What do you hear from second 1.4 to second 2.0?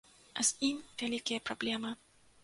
праблемы.